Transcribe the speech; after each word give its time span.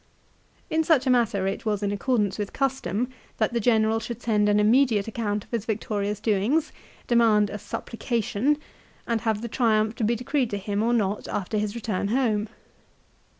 In 0.71 0.83
such 0.83 1.05
a 1.05 1.11
matter 1.11 1.45
it 1.45 1.63
was 1.63 1.83
in 1.83 1.91
accordance 1.91 2.39
with 2.39 2.53
custom 2.53 3.07
that 3.37 3.53
the 3.53 3.59
general 3.59 3.99
should 3.99 4.19
send 4.19 4.49
an 4.49 4.59
immediate 4.59 5.07
account 5.07 5.43
of 5.43 5.51
his 5.51 5.65
victorious 5.65 6.19
doings, 6.19 6.71
demand 7.05 7.51
a" 7.51 7.59
supplication," 7.71 8.57
and 9.05 9.21
have 9.21 9.43
the 9.43 9.47
Triumph 9.47 9.93
to 9.97 10.03
be 10.03 10.15
decreed 10.15 10.49
to 10.49 10.57
him 10.57 10.81
or 10.81 10.91
not 10.91 11.27
after 11.27 11.59
his 11.59 11.75
return 11.75 12.07
home. 12.07 12.49